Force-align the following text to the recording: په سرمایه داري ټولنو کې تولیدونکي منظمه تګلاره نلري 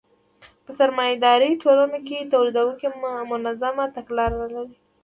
په 0.65 0.71
سرمایه 0.79 1.15
داري 1.25 1.51
ټولنو 1.63 1.97
کې 2.07 2.29
تولیدونکي 2.33 2.87
منظمه 3.31 3.85
تګلاره 3.95 4.35
نلري 4.41 4.75